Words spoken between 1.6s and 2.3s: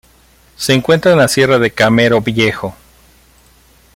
Camero